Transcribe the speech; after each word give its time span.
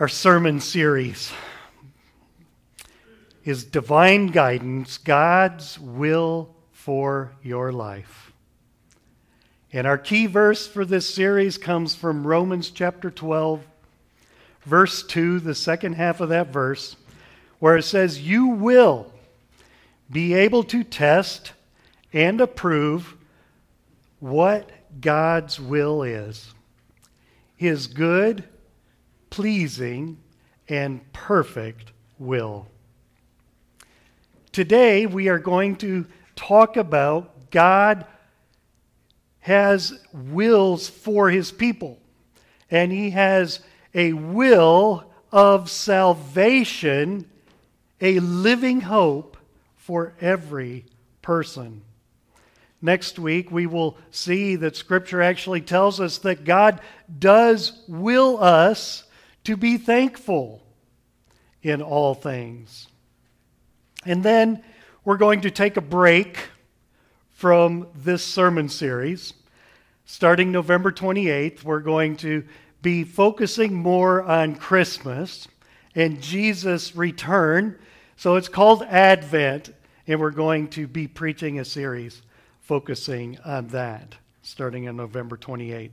Our 0.00 0.06
sermon 0.06 0.60
series 0.60 1.32
is 3.44 3.64
Divine 3.64 4.28
Guidance 4.28 4.96
God's 4.96 5.76
Will 5.76 6.54
for 6.70 7.32
Your 7.42 7.72
Life. 7.72 8.30
And 9.72 9.88
our 9.88 9.98
key 9.98 10.26
verse 10.26 10.68
for 10.68 10.84
this 10.84 11.12
series 11.12 11.58
comes 11.58 11.96
from 11.96 12.24
Romans 12.24 12.70
chapter 12.70 13.10
12, 13.10 13.66
verse 14.62 15.02
2, 15.02 15.40
the 15.40 15.56
second 15.56 15.94
half 15.94 16.20
of 16.20 16.28
that 16.28 16.52
verse, 16.52 16.94
where 17.58 17.76
it 17.76 17.82
says, 17.82 18.20
You 18.20 18.46
will 18.46 19.12
be 20.08 20.32
able 20.32 20.62
to 20.62 20.84
test 20.84 21.54
and 22.12 22.40
approve 22.40 23.16
what 24.20 24.70
God's 25.00 25.58
will 25.58 26.04
is 26.04 26.54
His 27.56 27.88
good, 27.88 28.44
pleasing, 29.38 30.18
and 30.68 31.00
perfect 31.12 31.92
will. 32.18 32.66
Today, 34.50 35.06
we 35.06 35.28
are 35.28 35.38
going 35.38 35.76
to 35.76 36.06
talk 36.34 36.76
about 36.76 37.52
God 37.52 38.04
has 39.38 39.96
wills 40.12 40.88
for 40.88 41.30
his 41.30 41.52
people, 41.52 42.00
and 42.68 42.90
he 42.90 43.10
has 43.10 43.60
a 43.94 44.12
will 44.12 45.08
of 45.30 45.70
salvation, 45.70 47.24
a 48.00 48.18
living 48.18 48.80
hope 48.80 49.36
for 49.76 50.14
every 50.20 50.84
person. 51.22 51.82
Next 52.82 53.20
week, 53.20 53.52
we 53.52 53.66
will 53.66 53.96
see 54.10 54.56
that 54.56 54.74
Scripture 54.74 55.22
actually 55.22 55.60
tells 55.60 56.00
us 56.00 56.18
that 56.18 56.44
God 56.44 56.80
does 57.20 57.84
will 57.86 58.42
us 58.42 59.04
to 59.44 59.56
be 59.56 59.76
thankful 59.76 60.62
in 61.62 61.82
all 61.82 62.14
things. 62.14 62.88
And 64.04 64.22
then 64.22 64.62
we're 65.04 65.16
going 65.16 65.42
to 65.42 65.50
take 65.50 65.76
a 65.76 65.82
break 65.82 66.38
from 67.30 67.88
this 67.94 68.24
sermon 68.24 68.68
series. 68.68 69.34
Starting 70.04 70.52
November 70.52 70.90
28th, 70.90 71.64
we're 71.64 71.80
going 71.80 72.16
to 72.16 72.44
be 72.80 73.04
focusing 73.04 73.74
more 73.74 74.22
on 74.22 74.54
Christmas 74.54 75.48
and 75.94 76.22
Jesus' 76.22 76.94
return. 76.94 77.78
So 78.16 78.36
it's 78.36 78.48
called 78.48 78.82
Advent, 78.82 79.74
and 80.06 80.20
we're 80.20 80.30
going 80.30 80.68
to 80.68 80.86
be 80.86 81.06
preaching 81.06 81.58
a 81.58 81.64
series 81.64 82.22
focusing 82.60 83.38
on 83.44 83.68
that 83.68 84.16
starting 84.48 84.88
on 84.88 84.96
November 84.96 85.36
28th. 85.36 85.90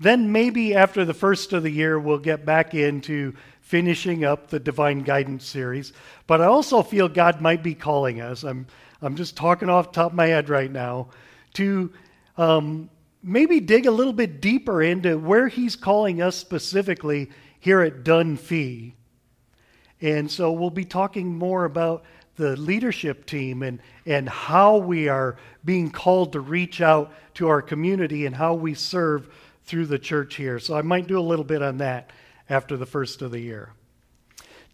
Then 0.00 0.32
maybe 0.32 0.74
after 0.74 1.04
the 1.04 1.14
first 1.14 1.52
of 1.52 1.62
the 1.62 1.70
year, 1.70 2.00
we'll 2.00 2.18
get 2.18 2.46
back 2.46 2.74
into 2.74 3.34
finishing 3.60 4.24
up 4.24 4.48
the 4.48 4.58
Divine 4.58 5.00
Guidance 5.02 5.44
series. 5.44 5.92
But 6.26 6.40
I 6.40 6.46
also 6.46 6.82
feel 6.82 7.06
God 7.06 7.42
might 7.42 7.62
be 7.62 7.74
calling 7.74 8.22
us. 8.22 8.42
I'm, 8.42 8.66
I'm 9.02 9.14
just 9.14 9.36
talking 9.36 9.68
off 9.68 9.92
top 9.92 10.12
of 10.12 10.16
my 10.16 10.26
head 10.26 10.48
right 10.48 10.72
now 10.72 11.08
to 11.54 11.92
um, 12.38 12.88
maybe 13.22 13.60
dig 13.60 13.84
a 13.84 13.90
little 13.90 14.14
bit 14.14 14.40
deeper 14.40 14.82
into 14.82 15.18
where 15.18 15.48
He's 15.48 15.76
calling 15.76 16.22
us 16.22 16.34
specifically 16.34 17.30
here 17.60 17.82
at 17.82 18.02
Dunfee. 18.02 18.94
And 20.00 20.30
so 20.30 20.50
we'll 20.50 20.70
be 20.70 20.86
talking 20.86 21.36
more 21.36 21.66
about 21.66 22.04
the 22.36 22.56
leadership 22.56 23.26
team 23.26 23.62
and, 23.62 23.80
and 24.06 24.26
how 24.26 24.78
we 24.78 25.08
are 25.08 25.36
being 25.62 25.90
called 25.90 26.32
to 26.32 26.40
reach 26.40 26.80
out 26.80 27.12
to 27.34 27.48
our 27.48 27.60
community 27.60 28.24
and 28.24 28.34
how 28.34 28.54
we 28.54 28.72
serve 28.72 29.28
through 29.70 29.86
the 29.86 30.00
church 30.00 30.34
here. 30.34 30.58
So 30.58 30.76
I 30.76 30.82
might 30.82 31.06
do 31.06 31.16
a 31.16 31.22
little 31.22 31.44
bit 31.44 31.62
on 31.62 31.78
that 31.78 32.10
after 32.48 32.76
the 32.76 32.86
first 32.86 33.22
of 33.22 33.30
the 33.30 33.38
year. 33.38 33.72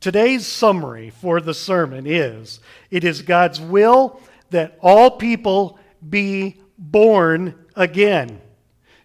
Today's 0.00 0.47
summary 0.47 1.11
for 1.11 1.38
the 1.38 1.53
sermon 1.53 2.06
is 2.06 2.61
it 2.91 3.05
is 3.05 3.20
God's 3.20 3.60
will 3.60 4.19
that 4.50 4.78
all 4.81 5.10
people 5.10 5.78
be 6.09 6.56
born 6.78 7.54
again, 7.75 8.41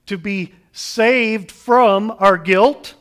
to 0.05 0.17
be 0.17 0.53
saved 0.71 1.51
from 1.51 2.15
our 2.19 2.37
guilt 2.37 2.93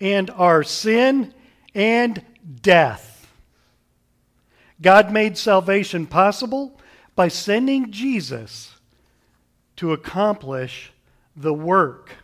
and 0.00 0.30
our 0.30 0.62
sin 0.62 1.34
and 1.74 2.24
death. 2.62 3.30
God 4.80 5.12
made 5.12 5.36
salvation 5.36 6.06
possible 6.06 6.80
by 7.14 7.28
sending 7.28 7.90
Jesus 7.90 8.76
to 9.76 9.92
accomplish 9.92 10.90
the 11.36 11.52
work 11.52 12.14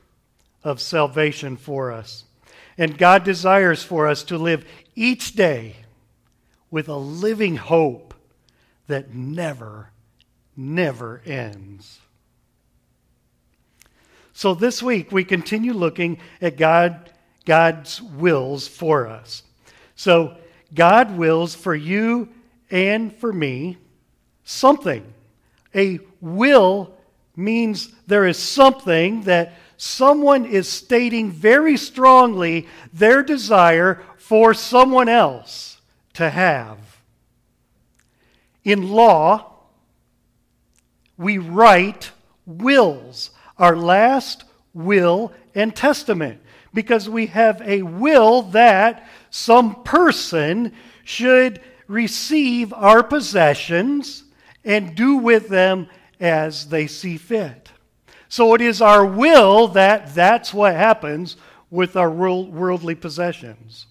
of 0.66 0.80
salvation 0.80 1.56
for 1.56 1.92
us. 1.92 2.24
And 2.76 2.98
God 2.98 3.22
desires 3.22 3.84
for 3.84 4.08
us 4.08 4.24
to 4.24 4.36
live 4.36 4.64
each 4.96 5.36
day 5.36 5.76
with 6.72 6.88
a 6.88 6.96
living 6.96 7.54
hope 7.54 8.12
that 8.88 9.14
never, 9.14 9.92
never 10.56 11.22
ends. 11.24 12.00
So 14.32 14.54
this 14.54 14.82
week 14.82 15.12
we 15.12 15.22
continue 15.22 15.72
looking 15.72 16.18
at 16.42 16.56
God, 16.56 17.12
God's 17.44 18.02
wills 18.02 18.66
for 18.66 19.06
us. 19.06 19.44
So 19.94 20.36
God 20.74 21.16
wills 21.16 21.54
for 21.54 21.76
you 21.76 22.28
and 22.72 23.14
for 23.14 23.32
me 23.32 23.78
something. 24.42 25.04
A 25.76 26.00
will 26.20 26.92
means 27.36 27.92
there 28.08 28.26
is 28.26 28.36
something 28.36 29.22
that 29.22 29.52
someone 29.76 30.44
is 30.44 30.68
stating 30.68 31.30
very 31.30 31.76
strongly 31.76 32.66
their 32.92 33.22
desire 33.22 34.02
for 34.16 34.54
someone 34.54 35.08
else 35.08 35.80
to 36.14 36.30
have. 36.30 36.78
In 38.64 38.90
law, 38.90 39.52
we 41.16 41.38
write 41.38 42.10
wills, 42.44 43.30
our 43.58 43.76
last 43.76 44.44
will 44.74 45.32
and 45.54 45.74
testament, 45.74 46.40
because 46.74 47.08
we 47.08 47.26
have 47.26 47.62
a 47.62 47.82
will 47.82 48.42
that 48.42 49.08
some 49.30 49.82
person 49.82 50.72
should 51.04 51.60
receive 51.86 52.72
our 52.72 53.02
possessions 53.02 54.24
and 54.64 54.94
do 54.94 55.16
with 55.16 55.48
them 55.48 55.88
as 56.18 56.68
they 56.68 56.86
see 56.86 57.16
fit. 57.16 57.70
So 58.28 58.54
it 58.54 58.60
is 58.60 58.82
our 58.82 59.04
will 59.04 59.68
that 59.68 60.14
that's 60.14 60.52
what 60.52 60.74
happens 60.74 61.36
with 61.70 61.96
our 61.96 62.10
worldly 62.10 62.94
possessions. 62.94 63.86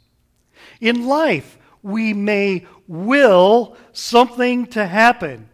In 0.81 1.07
life, 1.07 1.57
we 1.81 2.13
may 2.13 2.65
will 2.87 3.77
something 3.93 4.65
to 4.67 4.85
happen. 4.85 5.49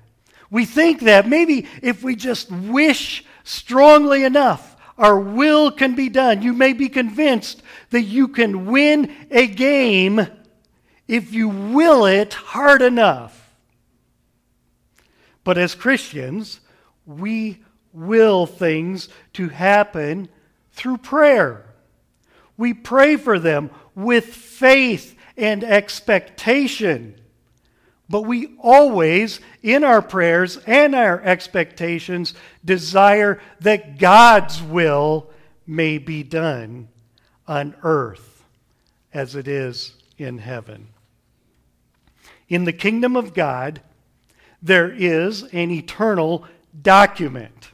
We 0.50 0.66
think 0.66 1.02
that 1.02 1.28
maybe 1.28 1.68
if 1.81 2.03
we 2.03 2.16
just 2.16 2.52
wish 2.52 3.24
strongly 3.44 4.24
enough, 4.24 4.75
our 4.98 5.19
will 5.19 5.72
can 5.72 5.96
be 5.96 6.09
done. 6.09 6.42
You 6.42 6.53
may 6.53 6.74
be 6.74 6.90
convinced 6.90 7.63
that 7.90 8.03
you 8.03 8.28
can 8.28 8.66
win 8.68 9.16
a 9.31 9.48
game 9.48 10.28
if 11.08 11.34
you 11.34 11.50
will 11.50 12.06
it 12.06 12.34
hard 12.34 12.81
enough. 12.81 13.53
But 15.44 15.58
as 15.58 15.74
Christians, 15.74 16.59
we 17.06 17.63
will 17.94 18.46
things 18.46 19.09
to 19.34 19.50
happen 19.50 20.29
through 20.72 20.97
prayer. 20.97 21.66
We 22.57 22.74
pray 22.74 23.18
for 23.18 23.40
them 23.40 23.72
with 23.96 24.25
faith 24.25 25.18
and 25.38 25.63
expectation. 25.63 27.16
But 28.09 28.24
we 28.24 28.56
always, 28.59 29.40
in 29.63 29.84
our 29.84 30.01
prayers 30.01 30.57
and 30.68 30.94
our 30.94 31.22
expectations, 31.22 32.34
desire 32.63 33.40
that 33.62 33.97
God's 33.97 34.62
will 34.62 35.30
may 35.66 35.97
be 35.97 36.22
done 36.24 36.90
on 37.48 37.75
earth 37.83 38.44
as 39.13 39.36
it 39.36 39.48
is 39.48 39.94
in 40.18 40.39
heaven. 40.39 40.88
In 42.50 42.65
the 42.65 42.74
kingdom 42.74 43.15
of 43.15 43.33
God, 43.33 43.81
there 44.62 44.92
is 44.92 45.44
an 45.54 45.71
eternal 45.71 46.45
document. 46.81 47.69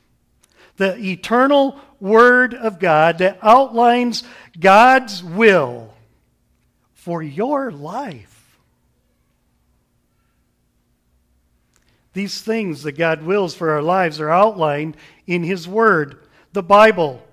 The 0.77 0.97
eternal 0.97 1.79
Word 1.99 2.53
of 2.53 2.79
God 2.79 3.17
that 3.19 3.39
outlines 3.41 4.23
God's 4.59 5.23
will 5.23 5.93
for 6.93 7.21
your 7.21 7.71
life. 7.71 8.57
These 12.13 12.41
things 12.41 12.83
that 12.83 12.93
God 12.93 13.23
wills 13.23 13.53
for 13.53 13.71
our 13.71 13.81
lives 13.81 14.19
are 14.19 14.29
outlined 14.31 14.97
in 15.27 15.43
His 15.43 15.67
Word, 15.67 16.17
the 16.53 16.63
Bible, 16.63 17.23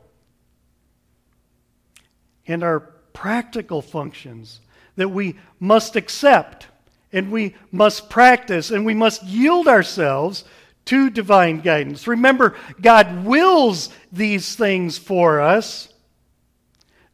and 2.47 2.63
our 2.63 2.81
practical 3.15 3.81
functions 3.81 4.61
that 4.97 5.09
we 5.09 5.37
must 5.59 5.97
accept 5.97 6.67
and 7.13 7.31
we 7.31 7.55
must 7.73 8.11
practice 8.11 8.71
and 8.71 8.85
we 8.85 8.95
must 8.95 9.23
yield 9.23 9.69
ourselves 9.69 10.45
to 10.87 11.11
divine 11.11 11.61
guidance. 11.61 12.07
Remember, 12.07 12.57
God 12.81 13.25
wills 13.25 13.91
these 14.13 14.55
things 14.55 14.99
for 14.99 15.41
us 15.41 15.89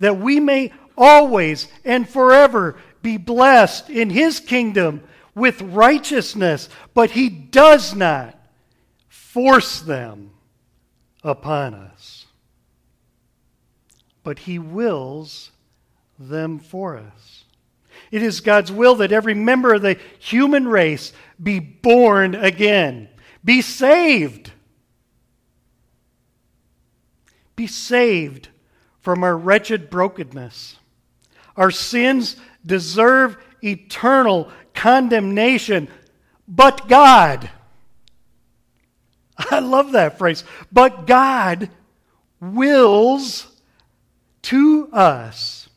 that 0.01 0.19
we 0.19 0.41
may 0.41 0.73
always 0.97 1.69
and 1.85 2.09
forever 2.09 2.77
be 3.03 3.17
blessed 3.17 3.89
in 3.89 4.11
his 4.11 4.41
kingdom 4.41 5.03
with 5.35 5.63
righteousness, 5.63 6.69
but 6.95 7.11
he 7.13 7.29
does 7.29 7.95
not 7.95 8.37
force 9.09 9.81
them 9.81 10.31
upon 11.23 11.75
us. 11.75 12.27
But 14.23 14.41
he 14.41 14.59
wills 14.59 15.51
them 16.19 16.59
for 16.59 16.97
us. 16.97 17.45
It 18.11 18.23
is 18.23 18.41
God's 18.41 18.73
will 18.73 18.97
that 18.97 19.13
every 19.13 19.35
member 19.35 19.75
of 19.75 19.83
the 19.83 19.99
human 20.19 20.67
race 20.67 21.13
be 21.43 21.59
born 21.61 22.35
again, 22.35 23.09
be 23.45 23.63
saved. 23.63 24.53
Be 27.57 27.67
saved 27.67 28.49
from 29.01 29.25
our 29.25 29.37
wretched 29.37 29.91
brokenness. 29.91 30.77
Our 31.57 31.71
sins 31.71 32.37
deserve 32.65 33.37
eternal 33.63 34.51
condemnation, 34.75 35.89
but 36.47 36.89
God. 36.89 37.51
I 39.51 39.61
love 39.61 39.93
that 39.93 40.19
phrase. 40.19 40.45
But 40.73 41.07
God 41.07 41.71
wills 42.41 43.47
to 44.43 44.89
us 44.93 45.69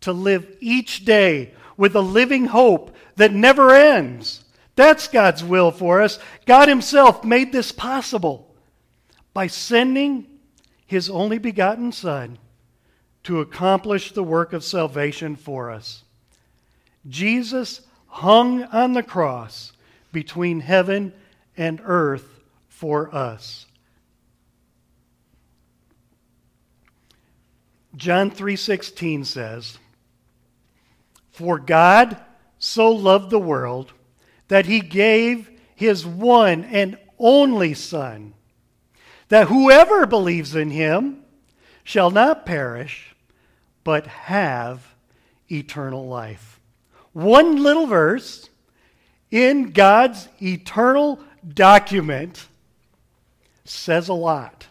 to 0.00 0.12
live 0.12 0.56
each 0.60 1.04
day 1.04 1.52
with 1.76 1.94
a 1.94 2.00
living 2.00 2.46
hope 2.46 2.94
that 3.16 3.32
never 3.32 3.74
ends. 3.74 4.44
That's 4.78 5.08
God's 5.08 5.42
will 5.42 5.72
for 5.72 6.00
us. 6.00 6.20
God 6.46 6.68
Himself 6.68 7.24
made 7.24 7.50
this 7.50 7.72
possible 7.72 8.54
by 9.34 9.48
sending 9.48 10.24
His 10.86 11.10
only 11.10 11.38
begotten 11.38 11.90
Son 11.90 12.38
to 13.24 13.40
accomplish 13.40 14.12
the 14.12 14.22
work 14.22 14.52
of 14.52 14.62
salvation 14.62 15.34
for 15.34 15.72
us. 15.72 16.04
Jesus 17.08 17.80
hung 18.06 18.62
on 18.66 18.92
the 18.92 19.02
cross 19.02 19.72
between 20.12 20.60
heaven 20.60 21.12
and 21.56 21.80
earth 21.82 22.38
for 22.68 23.12
us. 23.12 23.66
John 27.96 28.30
3:16 28.30 29.24
says, 29.24 29.76
"For 31.32 31.58
God 31.58 32.16
so 32.60 32.92
loved 32.92 33.30
the 33.30 33.40
world 33.40 33.92
that 34.48 34.66
he 34.66 34.80
gave 34.80 35.50
his 35.74 36.04
one 36.04 36.64
and 36.64 36.98
only 37.18 37.74
son, 37.74 38.34
that 39.28 39.48
whoever 39.48 40.06
believes 40.06 40.54
in 40.54 40.70
him 40.70 41.22
shall 41.84 42.10
not 42.10 42.46
perish, 42.46 43.14
but 43.84 44.06
have 44.06 44.94
eternal 45.50 46.06
life." 46.06 46.60
One 47.12 47.62
little 47.62 47.86
verse 47.86 48.48
in 49.30 49.70
God's 49.72 50.28
eternal 50.40 51.20
document 51.54 52.46
says 53.64 54.08
a 54.08 54.14
lot. 54.14 54.66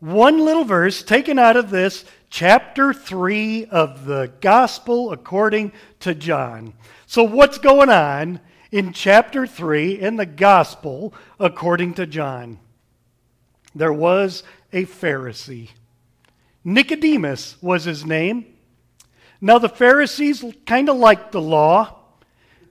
One 0.00 0.38
little 0.38 0.64
verse 0.64 1.02
taken 1.02 1.38
out 1.38 1.56
of 1.56 1.70
this 1.70 2.04
chapter 2.30 2.92
3 2.92 3.66
of 3.66 4.06
the 4.06 4.32
Gospel 4.40 5.12
according 5.12 5.72
to 6.00 6.14
John. 6.14 6.72
So, 7.10 7.24
what's 7.24 7.58
going 7.58 7.88
on 7.88 8.38
in 8.70 8.92
chapter 8.92 9.44
3 9.44 9.98
in 9.98 10.14
the 10.14 10.24
Gospel 10.24 11.12
according 11.40 11.94
to 11.94 12.06
John? 12.06 12.60
There 13.74 13.92
was 13.92 14.44
a 14.72 14.84
Pharisee. 14.84 15.70
Nicodemus 16.62 17.60
was 17.60 17.82
his 17.82 18.06
name. 18.06 18.54
Now, 19.40 19.58
the 19.58 19.68
Pharisees 19.68 20.44
kind 20.66 20.88
of 20.88 20.98
liked 20.98 21.32
the 21.32 21.40
law. 21.40 21.96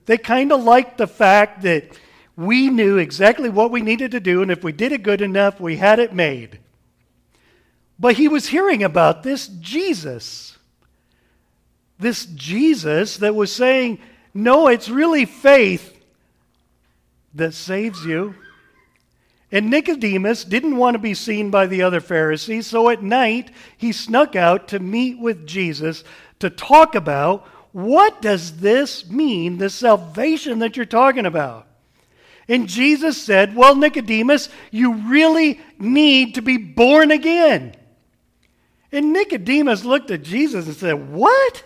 They 0.06 0.18
kind 0.18 0.54
of 0.54 0.64
liked 0.64 1.00
the 1.00 1.08
fact 1.08 1.64
that 1.64 2.00
we 2.38 2.70
knew 2.70 2.98
exactly 2.98 3.50
what 3.50 3.72
we 3.72 3.82
needed 3.82 4.12
to 4.12 4.22
do, 4.22 4.42
and 4.42 4.52
if 4.52 4.64
we 4.64 4.72
did 4.72 4.94
it 4.94 5.04
good 5.04 5.22
enough, 5.22 5.60
we 5.60 5.76
had 5.76 6.00
it 6.00 6.14
made. 6.14 6.60
But 8.00 8.16
he 8.16 8.30
was 8.30 8.48
hearing 8.48 8.84
about 8.84 9.22
this 9.22 9.48
Jesus. 9.48 10.58
This 12.00 12.26
Jesus 12.26 13.18
that 13.18 13.36
was 13.36 13.54
saying, 13.54 14.00
no, 14.34 14.68
it's 14.68 14.90
really 14.90 15.26
faith 15.26 15.96
that 17.34 17.54
saves 17.54 18.06
you. 18.06 18.36
And 19.52 19.70
Nicodemus 19.70 20.44
didn't 20.44 20.78
want 20.78 20.94
to 20.96 21.00
be 21.00 21.16
seen 21.16 21.50
by 21.50 21.66
the 21.66 21.82
other 21.82 22.02
Pharisees, 22.02 22.68
so 22.68 22.90
at 22.90 23.02
night 23.02 23.52
he 23.78 23.92
snuck 23.92 24.36
out 24.36 24.68
to 24.70 24.80
meet 24.80 25.20
with 25.20 25.48
Jesus 25.48 26.04
to 26.40 26.50
talk 26.50 26.94
about 26.94 27.48
what 27.72 28.22
does 28.22 28.58
this 28.58 29.10
mean, 29.10 29.58
the 29.58 29.70
salvation 29.70 30.60
that 30.60 30.76
you're 30.76 30.86
talking 30.86 31.26
about? 31.26 31.68
And 32.48 32.68
Jesus 32.68 33.22
said, 33.22 33.56
Well, 33.56 33.76
Nicodemus, 33.76 34.50
you 34.72 34.94
really 34.94 35.62
need 35.78 36.36
to 36.36 36.42
be 36.42 36.58
born 36.58 37.12
again. 37.12 37.76
And 38.92 39.14
Nicodemus 39.14 39.86
looked 39.86 40.10
at 40.10 40.24
Jesus 40.24 40.66
and 40.66 40.76
said, 40.76 41.12
What? 41.12 41.64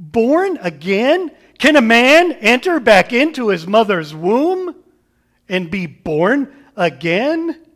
Born 0.00 0.56
again? 0.62 1.30
Can 1.58 1.76
a 1.76 1.82
man 1.82 2.32
enter 2.32 2.80
back 2.80 3.12
into 3.12 3.48
his 3.48 3.66
mother's 3.66 4.14
womb 4.14 4.74
and 5.46 5.70
be 5.70 5.86
born 5.86 6.52
again? 6.74 7.56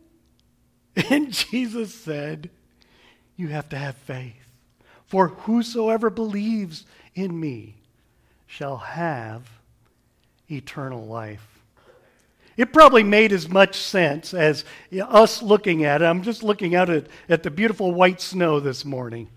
And 1.09 1.33
Jesus 1.33 1.93
said, 1.93 2.49
You 3.35 3.49
have 3.49 3.67
to 3.69 3.77
have 3.77 3.97
faith. 3.97 4.33
For 5.05 5.27
whosoever 5.27 6.09
believes 6.09 6.85
in 7.13 7.37
me 7.37 7.75
shall 8.47 8.77
have 8.77 9.45
eternal 10.49 11.05
life. 11.05 11.45
It 12.57 12.71
probably 12.71 13.03
made 13.03 13.33
as 13.33 13.49
much 13.49 13.75
sense 13.75 14.33
as 14.33 14.63
us 14.93 15.43
looking 15.43 15.83
at 15.83 16.01
it. 16.01 16.05
I'm 16.05 16.23
just 16.23 16.43
looking 16.43 16.75
out 16.75 16.89
at, 16.89 17.07
at 17.27 17.43
the 17.43 17.51
beautiful 17.51 17.93
white 17.93 18.21
snow 18.21 18.61
this 18.61 18.85
morning. 18.85 19.27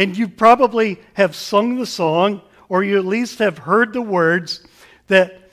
And 0.00 0.16
you 0.16 0.28
probably 0.28 0.98
have 1.12 1.36
sung 1.36 1.78
the 1.78 1.84
song, 1.84 2.40
or 2.70 2.82
you 2.82 2.96
at 2.96 3.04
least 3.04 3.38
have 3.40 3.58
heard 3.58 3.92
the 3.92 4.00
words 4.00 4.66
that 5.08 5.50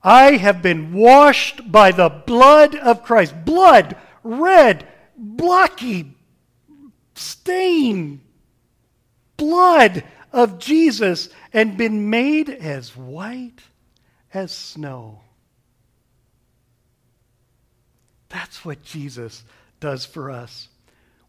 I 0.00 0.36
have 0.36 0.62
been 0.62 0.92
washed 0.92 1.72
by 1.72 1.90
the 1.90 2.08
blood 2.08 2.76
of 2.76 3.02
Christ. 3.02 3.34
Blood, 3.44 3.96
red, 4.22 4.86
blocky, 5.16 6.14
stain, 7.16 8.20
blood 9.36 10.04
of 10.32 10.60
Jesus, 10.60 11.28
and 11.52 11.76
been 11.76 12.10
made 12.10 12.48
as 12.48 12.96
white 12.96 13.58
as 14.32 14.52
snow. 14.52 15.18
That's 18.28 18.64
what 18.64 18.84
Jesus 18.84 19.42
does 19.80 20.06
for 20.06 20.30
us. 20.30 20.68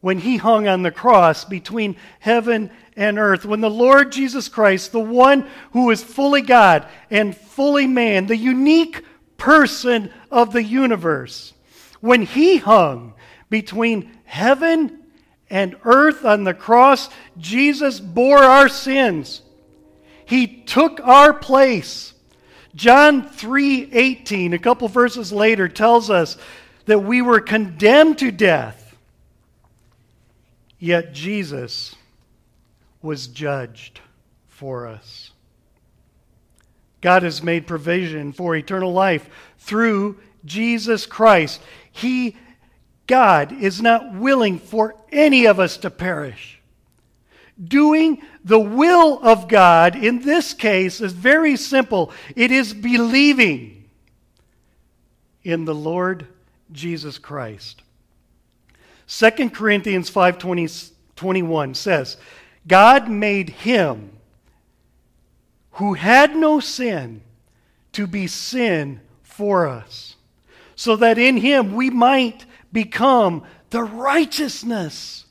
When 0.01 0.20
he 0.20 0.38
hung 0.38 0.67
on 0.67 0.81
the 0.81 0.91
cross 0.91 1.46
between 1.46 1.96
heaven 2.20 2.72
and 2.96 3.17
earth, 3.17 3.46
when 3.46 3.62
the 3.62 3.70
Lord 3.70 4.12
Jesus 4.12 4.50
Christ, 4.50 4.91
the 4.91 5.00
one 5.00 5.48
who 5.74 5.91
is 5.91 6.03
fully 6.03 6.41
God 6.41 6.88
and 7.10 7.38
fully 7.38 7.88
man, 7.88 8.25
the 8.25 8.36
unique 8.36 9.03
person 9.38 10.12
of 10.29 10.53
the 10.53 10.63
universe, 10.63 11.53
when 12.00 12.24
he 12.24 12.58
hung 12.58 13.13
between 13.50 14.12
heaven 14.25 15.00
and 15.51 15.75
earth 15.84 16.25
on 16.25 16.46
the 16.46 16.53
cross, 16.53 17.10
Jesus 17.38 18.00
bore 18.00 18.39
our 18.39 18.70
sins. 18.70 19.41
He 20.25 20.48
took 20.48 21.00
our 21.01 21.34
place. 21.34 22.13
John 22.74 23.24
3:18, 23.29 24.53
a 24.53 24.60
couple 24.60 24.88
verses 24.88 25.31
later 25.31 25.67
tells 25.67 26.10
us 26.10 26.38
that 26.86 27.03
we 27.03 27.22
were 27.22 27.41
condemned 27.41 28.17
to 28.20 28.31
death. 28.31 28.80
Yet 30.81 31.13
Jesus 31.13 31.95
was 33.03 33.27
judged 33.27 34.01
for 34.47 34.88
us. 34.88 35.29
God 37.01 37.21
has 37.21 37.43
made 37.43 37.67
provision 37.67 38.33
for 38.33 38.55
eternal 38.55 38.91
life 38.91 39.29
through 39.59 40.19
Jesus 40.43 41.05
Christ. 41.05 41.61
He 41.91 42.35
God 43.05 43.51
is 43.51 43.79
not 43.79 44.15
willing 44.15 44.57
for 44.57 44.95
any 45.11 45.45
of 45.45 45.59
us 45.59 45.77
to 45.77 45.91
perish. 45.91 46.59
Doing 47.63 48.23
the 48.43 48.59
will 48.59 49.19
of 49.21 49.47
God 49.47 49.95
in 49.95 50.23
this 50.23 50.55
case 50.55 51.00
is 51.00 51.13
very 51.13 51.57
simple 51.57 52.11
it 52.35 52.51
is 52.51 52.73
believing 52.73 53.88
in 55.43 55.65
the 55.65 55.75
Lord 55.75 56.25
Jesus 56.71 57.19
Christ. 57.19 57.83
2 59.12 59.50
Corinthians 59.50 60.10
5:21 60.10 61.75
says, 61.75 62.15
God 62.65 63.10
made 63.10 63.50
him 63.50 64.12
who 65.72 65.96
had 65.96 66.34
no 66.34 66.62
sin 66.62 67.22
to 67.91 68.08
be 68.08 68.25
sin 68.25 69.01
for 69.22 69.68
us, 69.68 70.15
so 70.77 70.96
that 70.96 71.18
in 71.18 71.36
him 71.36 71.75
we 71.75 71.89
might 71.89 72.46
become 72.72 73.44
the 73.70 73.84
righteousness 73.84 75.25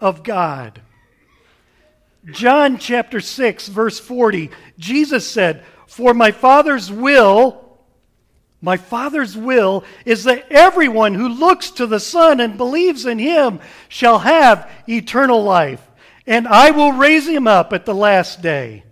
of 0.00 0.22
God. 0.22 0.80
John 2.30 2.78
chapter 2.78 3.20
6, 3.20 3.68
verse 3.68 4.00
40, 4.00 4.50
Jesus 4.78 5.28
said, 5.28 5.64
For 5.86 6.14
my 6.14 6.30
Father's 6.30 6.90
will, 6.90 7.67
my 8.60 8.76
Father's 8.76 9.36
will 9.36 9.84
is 10.04 10.24
that 10.24 10.50
everyone 10.50 11.14
who 11.14 11.28
looks 11.28 11.70
to 11.72 11.86
the 11.86 12.00
Son 12.00 12.40
and 12.40 12.56
believes 12.56 13.06
in 13.06 13.18
him 13.18 13.60
shall 13.88 14.18
have 14.18 14.70
eternal 14.88 15.44
life, 15.44 15.80
and 16.26 16.48
I 16.48 16.72
will 16.72 16.92
raise 16.92 17.28
him 17.28 17.46
up 17.46 17.72
at 17.72 17.86
the 17.86 17.94
last 17.94 18.42
day. 18.42 18.82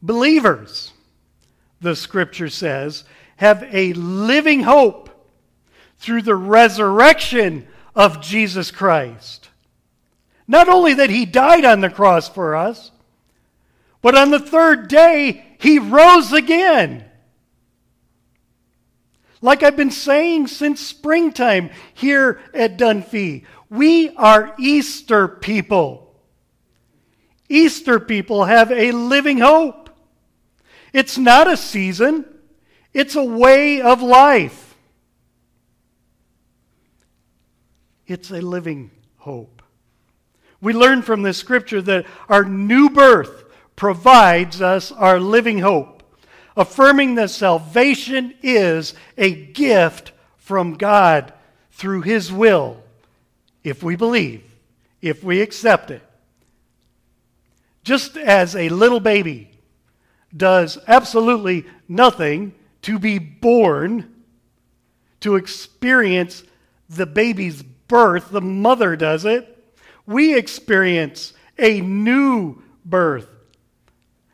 Believers, 0.00 0.92
the 1.80 1.96
scripture 1.96 2.48
says, 2.48 3.02
have 3.38 3.64
a 3.72 3.92
living 3.94 4.62
hope 4.62 5.10
through 5.98 6.22
the 6.22 6.36
resurrection 6.36 7.66
of 7.96 8.20
Jesus 8.20 8.70
Christ. 8.70 9.48
Not 10.46 10.68
only 10.68 10.94
that 10.94 11.10
he 11.10 11.26
died 11.26 11.64
on 11.64 11.80
the 11.80 11.90
cross 11.90 12.28
for 12.28 12.54
us, 12.54 12.92
but 14.00 14.14
on 14.14 14.30
the 14.30 14.38
third 14.38 14.86
day, 14.86 15.44
he 15.58 15.80
rose 15.80 16.32
again. 16.32 17.04
Like 19.42 19.64
I've 19.64 19.76
been 19.76 19.90
saying 19.90 20.46
since 20.46 20.80
springtime 20.80 21.70
here 21.94 22.40
at 22.54 22.78
Dunfee, 22.78 23.44
we 23.68 24.10
are 24.10 24.54
Easter 24.56 25.26
people. 25.26 26.07
Easter 27.48 27.98
people 27.98 28.44
have 28.44 28.70
a 28.70 28.92
living 28.92 29.38
hope. 29.38 29.90
It's 30.92 31.18
not 31.18 31.50
a 31.50 31.56
season, 31.56 32.24
it's 32.92 33.16
a 33.16 33.24
way 33.24 33.80
of 33.80 34.02
life. 34.02 34.76
It's 38.06 38.30
a 38.30 38.40
living 38.40 38.90
hope. 39.18 39.62
We 40.60 40.72
learn 40.72 41.02
from 41.02 41.22
this 41.22 41.36
scripture 41.36 41.82
that 41.82 42.06
our 42.28 42.44
new 42.44 42.90
birth 42.90 43.44
provides 43.76 44.60
us 44.60 44.90
our 44.90 45.20
living 45.20 45.58
hope, 45.58 46.02
affirming 46.56 47.14
that 47.16 47.30
salvation 47.30 48.34
is 48.42 48.94
a 49.16 49.30
gift 49.30 50.12
from 50.36 50.74
God 50.74 51.32
through 51.70 52.02
His 52.02 52.32
will, 52.32 52.82
if 53.62 53.82
we 53.82 53.94
believe, 53.94 54.42
if 55.00 55.22
we 55.22 55.40
accept 55.42 55.90
it. 55.90 56.02
Just 57.88 58.18
as 58.18 58.54
a 58.54 58.68
little 58.68 59.00
baby 59.00 59.50
does 60.36 60.76
absolutely 60.86 61.64
nothing 61.88 62.54
to 62.82 62.98
be 62.98 63.18
born, 63.18 64.14
to 65.20 65.36
experience 65.36 66.42
the 66.90 67.06
baby's 67.06 67.62
birth, 67.62 68.30
the 68.30 68.42
mother 68.42 68.94
does 68.94 69.24
it 69.24 69.54
we 70.04 70.36
experience 70.36 71.32
a 71.58 71.80
new 71.80 72.62
birth, 72.84 73.28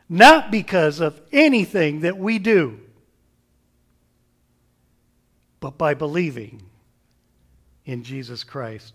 not 0.09 0.51
because 0.51 0.99
of 0.99 1.21
anything 1.33 2.01
that 2.01 2.17
we 2.17 2.39
do, 2.39 2.77
but 5.61 5.77
by 5.77 5.93
believing 5.93 6.61
in 7.85 8.03
Jesus 8.03 8.43
Christ. 8.43 8.93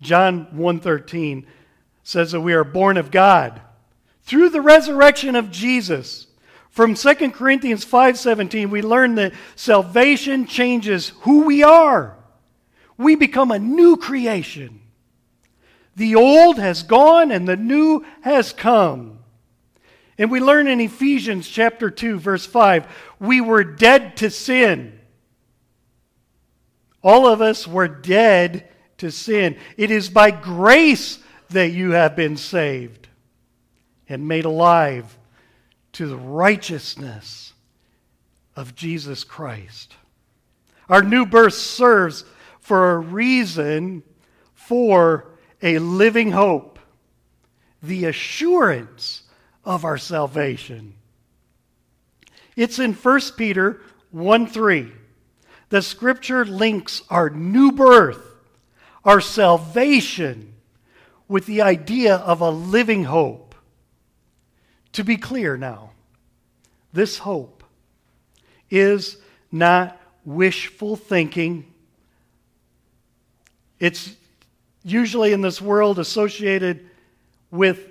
John 0.00 0.46
1:13 0.52 1.46
says 2.06 2.30
that 2.30 2.40
we 2.40 2.54
are 2.54 2.62
born 2.62 2.96
of 2.96 3.10
God 3.10 3.60
through 4.22 4.50
the 4.50 4.60
resurrection 4.60 5.34
of 5.34 5.50
Jesus. 5.50 6.28
From 6.70 6.94
2 6.94 7.32
Corinthians 7.32 7.84
5:17 7.84 8.70
we 8.70 8.80
learn 8.80 9.16
that 9.16 9.32
salvation 9.56 10.46
changes 10.46 11.08
who 11.22 11.40
we 11.40 11.64
are. 11.64 12.16
We 12.96 13.16
become 13.16 13.50
a 13.50 13.58
new 13.58 13.96
creation. 13.96 14.82
The 15.96 16.14
old 16.14 16.60
has 16.60 16.84
gone 16.84 17.32
and 17.32 17.48
the 17.48 17.56
new 17.56 18.04
has 18.20 18.52
come. 18.52 19.18
And 20.16 20.30
we 20.30 20.38
learn 20.38 20.68
in 20.68 20.80
Ephesians 20.80 21.48
chapter 21.48 21.90
2 21.90 22.20
verse 22.20 22.46
5, 22.46 22.86
we 23.18 23.40
were 23.40 23.64
dead 23.64 24.16
to 24.18 24.30
sin. 24.30 24.96
All 27.02 27.26
of 27.26 27.40
us 27.40 27.66
were 27.66 27.88
dead 27.88 28.68
to 28.98 29.10
sin. 29.10 29.56
It 29.76 29.90
is 29.90 30.08
by 30.08 30.30
grace 30.30 31.18
that 31.50 31.72
you 31.72 31.92
have 31.92 32.16
been 32.16 32.36
saved 32.36 33.08
and 34.08 34.28
made 34.28 34.44
alive 34.44 35.16
to 35.92 36.06
the 36.06 36.16
righteousness 36.16 37.52
of 38.54 38.74
Jesus 38.74 39.24
Christ. 39.24 39.94
Our 40.88 41.02
new 41.02 41.26
birth 41.26 41.54
serves 41.54 42.24
for 42.60 42.92
a 42.92 42.98
reason 42.98 44.02
for 44.54 45.26
a 45.62 45.78
living 45.78 46.32
hope, 46.32 46.78
the 47.82 48.06
assurance 48.06 49.22
of 49.64 49.84
our 49.84 49.98
salvation. 49.98 50.94
It's 52.56 52.78
in 52.78 52.94
1 52.94 53.20
Peter 53.36 53.80
1 54.10 54.46
3. 54.46 54.92
The 55.68 55.82
scripture 55.82 56.44
links 56.44 57.02
our 57.10 57.28
new 57.30 57.72
birth, 57.72 58.34
our 59.04 59.20
salvation, 59.20 60.55
with 61.28 61.46
the 61.46 61.62
idea 61.62 62.16
of 62.16 62.40
a 62.40 62.50
living 62.50 63.04
hope. 63.04 63.54
To 64.92 65.04
be 65.04 65.16
clear 65.16 65.56
now, 65.56 65.90
this 66.92 67.18
hope 67.18 67.62
is 68.70 69.18
not 69.52 70.00
wishful 70.24 70.96
thinking. 70.96 71.72
It's 73.78 74.14
usually 74.82 75.32
in 75.32 75.40
this 75.42 75.60
world 75.60 75.98
associated 75.98 76.88
with 77.50 77.88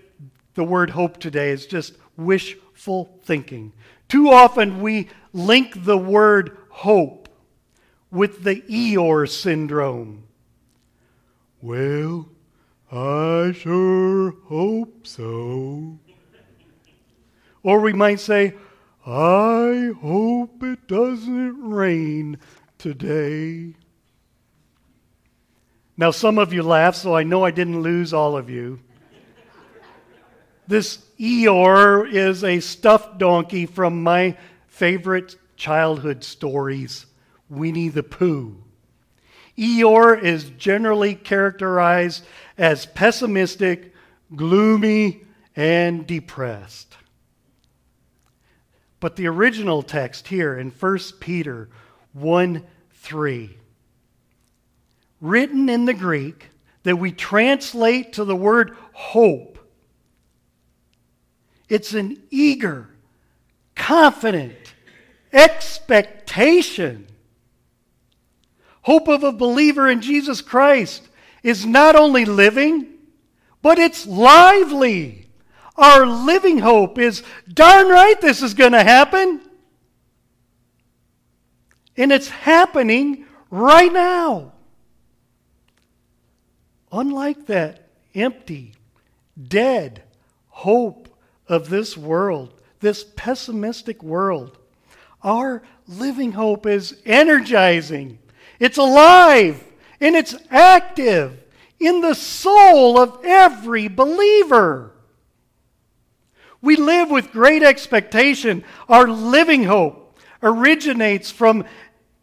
the 0.56 0.64
word 0.64 0.90
hope 0.90 1.20
today 1.20 1.52
is 1.52 1.66
just 1.66 1.94
wishful 2.18 3.20
thinking. 3.24 3.74
Too 4.08 4.30
often 4.30 4.82
we 4.82 5.10
link 5.34 5.84
the 5.84 5.98
word 5.98 6.58
hope 6.70 7.30
with 8.10 8.44
the 8.44 8.62
Eeyore 8.62 9.30
syndrome. 9.30 10.24
Well, 11.62 12.28
I 12.92 13.52
sure 13.54 14.32
hope 14.46 15.08
so. 15.08 16.00
Or 17.64 17.80
we 17.80 17.94
might 17.94 18.20
say, 18.20 18.54
I 19.06 19.92
hope 20.02 20.62
it 20.64 20.88
doesn't 20.88 21.70
rain 21.70 22.38
today. 22.78 23.76
Now, 25.98 26.12
some 26.12 26.38
of 26.38 26.54
you 26.54 26.62
laugh, 26.62 26.96
so 26.96 27.16
I 27.16 27.24
know 27.24 27.44
I 27.44 27.52
didn't 27.52 27.82
lose 27.82 28.14
all 28.14 28.36
of 28.36 28.50
you. 28.50 28.80
This 30.68 30.98
Eeyore 31.20 32.12
is 32.12 32.44
a 32.44 32.60
stuffed 32.60 33.18
donkey 33.18 33.66
from 33.66 34.04
my 34.04 34.38
favorite 34.68 35.38
childhood 35.56 36.24
stories, 36.24 37.06
Winnie 37.50 37.90
the 37.90 38.04
Pooh. 38.04 38.65
Eeyore 39.58 40.22
is 40.22 40.50
generally 40.52 41.16
characterized 41.16 42.26
as 42.58 42.86
pessimistic, 42.86 43.94
gloomy, 44.36 45.24
and 45.56 46.06
depressed. 46.06 46.98
But 49.00 49.16
the 49.16 49.28
original 49.28 49.82
text 49.84 50.28
here 50.28 50.58
in 50.58 50.72
1 50.72 51.00
Peter 51.20 51.70
1 52.14 52.64
3, 52.94 53.58
written 55.22 55.70
in 55.70 55.86
the 55.86 55.94
Greek, 55.94 56.50
that 56.84 56.98
we 56.98 57.12
translate 57.12 58.14
to 58.14 58.26
the 58.26 58.36
word 58.36 58.76
hope, 58.94 59.60
it's 61.70 61.94
an 61.94 62.22
eager, 62.30 62.90
confident 63.76 64.56
expectation. 65.34 67.08
Hope 68.86 69.08
of 69.08 69.24
a 69.24 69.32
believer 69.32 69.90
in 69.90 70.00
Jesus 70.00 70.42
Christ 70.42 71.10
is 71.42 71.66
not 71.66 71.96
only 71.96 72.24
living, 72.24 72.86
but 73.64 73.80
it's 73.80 74.06
lively. 74.06 75.26
Our 75.76 76.06
living 76.06 76.60
hope 76.60 77.00
is 77.00 77.24
darn 77.52 77.88
right 77.88 78.22
this 78.22 78.44
is 78.44 78.54
going 78.54 78.74
to 78.74 78.84
happen. 78.84 79.42
And 81.98 82.12
it's 82.12 82.30
happening 82.30 83.26
right 83.50 83.92
now. 83.92 84.52
Unlike 86.92 87.48
that 87.48 87.88
empty, 88.14 88.74
dead 89.48 90.04
hope 90.50 91.10
of 91.48 91.70
this 91.70 91.98
world, 91.98 92.54
this 92.82 93.04
pessimistic 93.16 94.04
world, 94.04 94.60
our 95.24 95.64
living 95.88 96.34
hope 96.34 96.68
is 96.68 97.02
energizing, 97.04 98.20
it's 98.60 98.78
alive, 98.78 99.64
and 100.00 100.16
it's 100.16 100.36
active 100.50 101.44
in 101.80 102.02
the 102.02 102.14
soul 102.14 103.00
of 103.00 103.20
every 103.24 103.88
believer. 103.88 104.92
We 106.62 106.76
live 106.78 107.10
with 107.12 107.32
great 107.32 107.64
expectation. 107.64 108.64
Our 108.90 109.08
living 109.08 109.64
hope 109.66 110.18
originates 110.42 111.32
from 111.32 111.66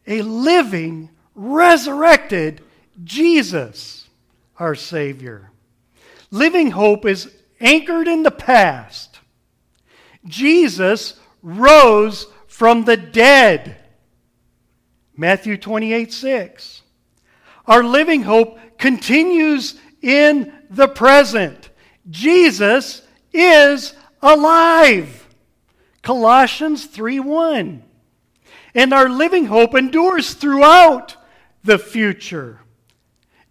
a 0.07 0.23
living, 0.23 1.11
resurrected 1.35 2.61
Jesus, 3.05 4.09
our 4.59 4.75
Savior. 4.75 5.51
Living 6.31 6.71
hope 6.71 7.05
is 7.05 7.33
anchored 7.61 8.09
in 8.09 8.23
the 8.23 8.31
past. 8.31 9.21
Jesus 10.27 11.21
rose 11.43 12.27
from 12.47 12.85
the 12.85 12.97
dead. 12.97 13.77
Matthew 15.17 15.57
28 15.57 16.13
6. 16.13 16.83
Our 17.67 17.85
living 17.85 18.23
hope 18.23 18.59
continues 18.79 19.77
in 20.01 20.53
the 20.71 20.89
present. 20.89 21.71
Jesus 22.11 23.03
is 23.33 23.95
alive. 24.21 25.29
Colossians 26.03 26.87
3 26.87 27.21
1. 27.21 27.83
And 28.75 28.93
our 28.93 29.09
living 29.09 29.47
hope 29.47 29.75
endures 29.75 30.35
throughout 30.35 31.17
the 31.63 31.79
future. 31.79 32.61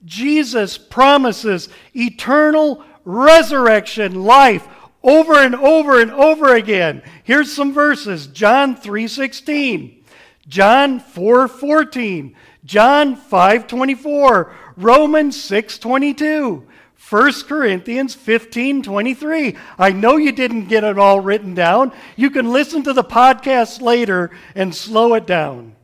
Jesus 0.04 0.78
promises 0.78 1.70
eternal 1.96 2.84
resurrection 3.06 4.24
life 4.24 4.68
over 5.04 5.36
and 5.36 5.56
over 5.56 6.02
and 6.02 6.12
over 6.12 6.56
again. 6.56 7.02
Here's 7.24 7.52
some 7.52 7.74
verses. 7.74 8.28
John 8.28 8.76
3:16, 8.76 10.01
John 10.48 11.00
4:14, 11.00 12.36
John 12.66 13.16
5:24, 13.16 14.52
Romans 14.76 15.38
6:22, 15.38 16.64
1 16.96 17.48
Corinthians 17.48 18.16
15 18.16 18.82
23. 18.82 19.56
I 19.78 19.92
know 19.92 20.18
you 20.18 20.32
didn't 20.32 20.68
get 20.68 20.84
it 20.84 20.98
all 20.98 21.20
written 21.20 21.54
down. 21.54 21.92
You 22.16 22.30
can 22.30 22.52
listen 22.52 22.84
to 22.84 22.94
the 22.94 23.04
podcast 23.04 23.82
later 23.82 24.32
and 24.56 24.74
slow 24.74 25.14
it 25.14 25.28
down. 25.28 25.76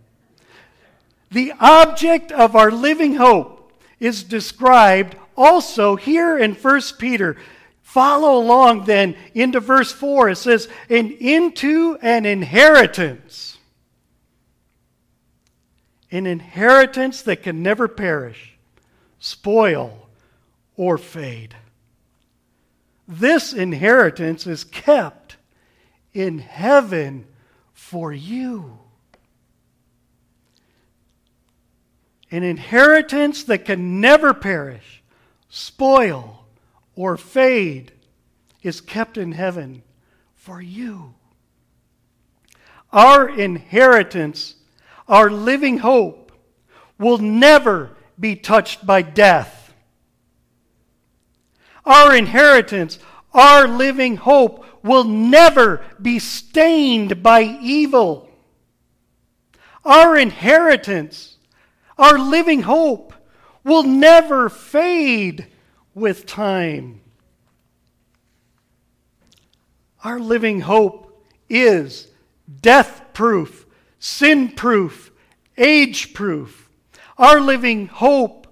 The 1.32 1.54
object 1.60 2.32
of 2.32 2.56
our 2.56 2.72
living 2.72 3.16
hope 3.16 3.72
is 4.00 4.24
described 4.24 5.16
also 5.36 5.96
here 5.96 6.38
in 6.38 6.54
1 6.54 6.82
Peter. 6.98 7.36
Follow 7.84 8.38
along 8.38 8.86
then 8.86 9.16
into 9.34 9.60
verse 9.60 9.92
4. 9.92 10.30
It 10.30 10.38
says, 10.38 10.68
And 10.90 11.12
into 11.12 11.98
an 12.02 12.26
inheritance. 12.26 13.57
An 16.12 16.26
inheritance 16.26 17.22
that 17.24 17.44
can 17.44 17.62
never 17.62 17.88
perish, 17.88 18.58
spoil, 19.20 20.08
or 20.76 20.98
fade. 20.98 21.56
This 23.08 23.54
inheritance 23.54 24.46
is 24.48 24.64
kept 24.64 25.38
in 26.14 26.40
heaven 26.40 27.26
for 27.74 28.12
you. 28.12 28.80
An 32.30 32.44
inheritance 32.44 33.44
that 33.46 33.66
can 33.66 34.02
never 34.02 34.34
perish, 34.34 35.02
spoil, 35.50 36.46
or 36.96 37.16
fade 37.16 37.94
is 38.62 38.82
kept 38.82 39.18
in 39.18 39.32
heaven 39.32 39.84
for 40.36 40.62
you. 40.62 41.14
Our 42.92 43.30
inheritance, 43.30 44.56
our 45.08 45.30
living 45.30 45.80
hope, 45.80 46.32
will 46.98 47.18
never 47.18 47.92
be 48.20 48.36
touched 48.36 48.86
by 48.86 49.02
death 49.02 49.58
our 51.88 52.14
inheritance, 52.14 53.00
our 53.34 53.68
living 53.68 54.18
hope 54.18 54.66
will 54.84 55.06
never 55.06 55.84
be 56.02 56.20
stained 56.20 57.24
by 57.24 57.44
evil. 57.44 58.30
Our 59.86 60.18
inheritance, 60.18 61.38
our 61.98 62.20
living 62.20 62.64
hope, 62.64 63.14
will 63.64 63.84
never 63.84 64.50
fade 64.50 65.48
with 65.96 66.26
time. 66.26 67.00
Our 70.04 70.20
living 70.20 70.62
hope 70.62 71.26
is 71.50 72.08
death 72.62 73.02
proof, 73.14 73.66
sin 74.00 74.50
proof, 74.50 75.12
age 75.58 76.14
proof. 76.14 76.70
Our 77.18 77.40
living 77.40 77.88
hope 77.88 78.48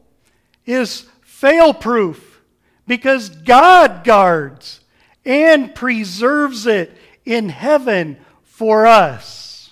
is 0.65 1.07
fail 1.21 1.73
proof 1.73 2.41
because 2.87 3.29
God 3.29 4.03
guards 4.03 4.81
and 5.23 5.73
preserves 5.73 6.65
it 6.65 6.95
in 7.25 7.49
heaven 7.49 8.17
for 8.43 8.85
us. 8.85 9.71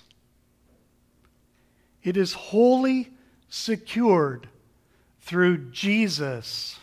It 2.03 2.17
is 2.17 2.33
wholly 2.33 3.11
secured 3.49 4.49
through 5.21 5.69
Jesus. 5.71 6.77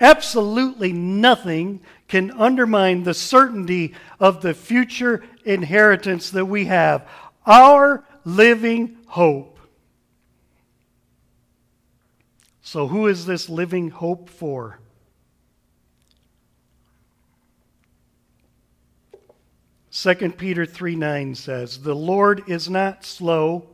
Absolutely 0.00 0.92
nothing 0.92 1.80
can 2.08 2.30
undermine 2.32 3.02
the 3.02 3.14
certainty 3.14 3.94
of 4.20 4.42
the 4.42 4.54
future 4.54 5.24
inheritance 5.46 6.30
that 6.30 6.44
we 6.44 6.66
have, 6.66 7.08
our 7.46 8.04
living 8.24 8.98
hope. 9.06 9.58
So, 12.60 12.88
who 12.88 13.06
is 13.06 13.24
this 13.26 13.48
living 13.48 13.90
hope 13.90 14.28
for? 14.28 14.80
Second 19.88 20.36
Peter 20.36 20.66
3 20.66 20.96
9 20.96 21.34
says, 21.36 21.78
The 21.78 21.94
Lord 21.94 22.42
is 22.48 22.68
not 22.68 23.04
slow 23.04 23.68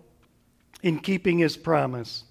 in 0.83 0.99
keeping 0.99 1.39
his 1.39 1.57
promise, 1.57 2.25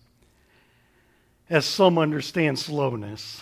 as 1.49 1.65
some 1.65 1.97
understand 1.97 2.59
slowness. 2.59 3.41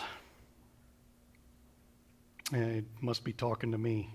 It 2.51 2.85
must 2.99 3.23
be 3.23 3.33
talking 3.33 3.73
to 3.73 3.77
me. 3.77 4.09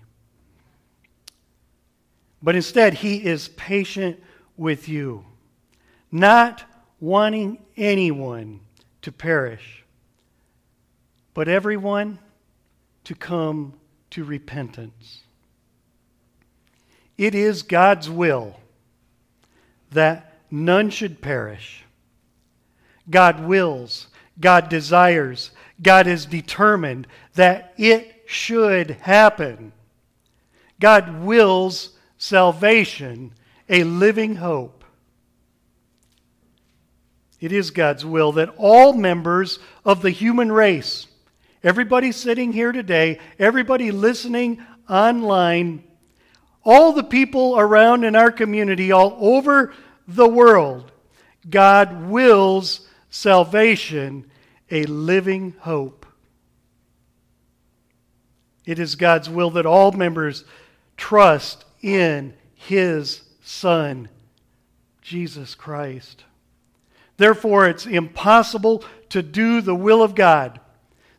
But 2.41 2.55
instead, 2.55 2.95
he 2.95 3.25
is 3.25 3.47
patient 3.49 4.21
with 4.57 4.87
you, 4.87 5.25
not 6.11 6.63
wanting 6.99 7.59
anyone 7.75 8.61
to 9.01 9.11
perish, 9.11 9.83
but 11.33 11.47
everyone 11.47 12.19
to 13.03 13.15
come 13.15 13.73
to 14.11 14.23
repentance. 14.23 15.21
It 17.17 17.35
is 17.35 17.63
God's 17.63 18.09
will 18.09 18.59
that 19.91 20.33
none 20.51 20.89
should 20.89 21.21
perish. 21.21 21.83
God 23.09 23.45
wills, 23.45 24.07
God 24.39 24.69
desires, 24.69 25.51
God 25.81 26.07
is 26.07 26.25
determined 26.25 27.07
that 27.35 27.73
it 27.77 28.23
should 28.25 28.91
happen. 28.91 29.71
God 30.79 31.23
wills 31.23 31.91
salvation, 32.25 33.31
a 33.69 33.83
living 33.83 34.35
hope. 34.35 34.83
It 37.39 37.51
is 37.51 37.69
God's 37.69 38.03
will 38.03 38.31
that 38.33 38.49
all 38.57 38.93
members 38.93 39.59
of 39.83 40.01
the 40.01 40.09
human 40.09 40.51
race, 40.51 41.05
everybody 41.63 42.11
sitting 42.11 42.51
here 42.51 42.71
today, 42.71 43.19
everybody 43.37 43.91
listening 43.91 44.65
online, 44.89 45.83
all 46.63 46.93
the 46.93 47.03
people 47.03 47.59
around 47.59 48.03
in 48.03 48.15
our 48.15 48.31
community, 48.31 48.91
all 48.91 49.15
over 49.19 49.71
the 50.07 50.27
world, 50.27 50.91
God 51.47 52.07
wills 52.07 52.87
salvation, 53.11 54.31
a 54.71 54.83
living 54.85 55.53
hope. 55.59 56.07
It 58.65 58.79
is 58.79 58.95
God's 58.95 59.29
will 59.29 59.51
that 59.51 59.67
all 59.67 59.91
members 59.91 60.43
trust 60.97 61.65
in 61.85 62.33
his 62.55 63.21
Son, 63.43 64.09
Jesus 65.03 65.53
Christ. 65.53 66.23
Therefore, 67.17 67.67
it's 67.67 67.85
impossible 67.85 68.83
to 69.09 69.21
do 69.21 69.61
the 69.61 69.75
will 69.75 70.01
of 70.01 70.15
God. 70.15 70.59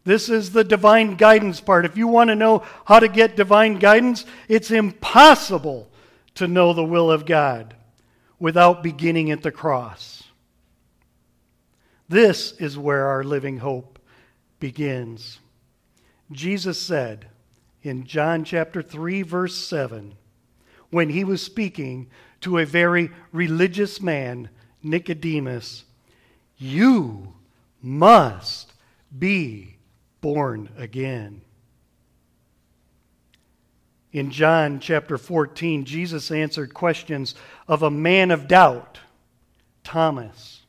This 0.02 0.28
is 0.28 0.50
the 0.50 0.64
divine 0.64 1.14
guidance 1.14 1.60
part. 1.60 1.86
If 1.86 1.96
you 1.96 2.08
want 2.08 2.30
to 2.30 2.34
know 2.34 2.64
how 2.84 2.98
to 2.98 3.06
get 3.06 3.36
divine 3.36 3.78
guidance, 3.78 4.24
it's 4.48 4.72
impossible 4.72 5.88
to 6.34 6.48
know 6.48 6.72
the 6.72 6.84
will 6.84 7.12
of 7.12 7.26
God 7.26 7.76
without 8.40 8.82
beginning 8.82 9.30
at 9.30 9.42
the 9.42 9.52
cross. 9.52 10.24
This 12.08 12.52
is 12.58 12.76
where 12.76 13.06
our 13.06 13.22
living 13.22 13.58
hope 13.58 14.00
begins. 14.58 15.38
Jesus 16.32 16.80
said 16.80 17.28
in 17.84 18.04
John 18.04 18.42
chapter 18.42 18.82
3, 18.82 19.22
verse 19.22 19.54
7, 19.54 20.16
when 20.90 21.10
he 21.10 21.24
was 21.24 21.42
speaking 21.42 22.08
to 22.42 22.58
a 22.58 22.66
very 22.66 23.10
religious 23.32 24.00
man, 24.00 24.48
Nicodemus, 24.82 25.84
You 26.58 27.34
must 27.82 28.72
be 29.16 29.76
born 30.20 30.70
again. 30.76 31.42
In 34.12 34.30
John 34.30 34.80
chapter 34.80 35.18
14, 35.18 35.84
Jesus 35.84 36.30
answered 36.30 36.72
questions 36.72 37.34
of 37.68 37.82
a 37.82 37.90
man 37.90 38.30
of 38.30 38.48
doubt, 38.48 39.00
Thomas. 39.84 40.62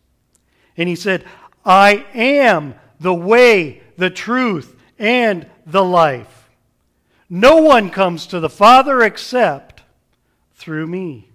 And 0.76 0.90
he 0.90 0.96
said, 0.96 1.24
I 1.66 2.06
am 2.14 2.76
the 3.00 3.14
way, 3.14 3.82
the 3.96 4.10
truth, 4.10 4.76
and 5.00 5.48
the 5.66 5.84
life. 5.84 6.50
No 7.30 7.58
one 7.58 7.90
comes 7.90 8.28
to 8.28 8.40
the 8.40 8.50
Father 8.50 9.02
except 9.02 9.77
through 10.58 10.88
me. 10.88 11.30